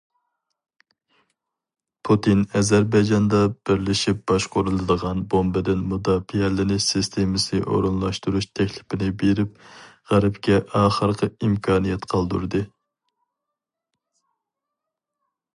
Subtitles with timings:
[2.07, 9.63] پۇتىن ئەزەربەيجاندا بىرلىشىپ باشقۇرۇلىدىغان بومبىدىن مۇداپىئەلىنىش سىستېمىسى ئورۇنلاشتۇرۇش تەكلىپىنى بېرىپ،
[10.15, 12.65] غەربكە ئاخىرقى ئىمكانىيەت قالدۇردى.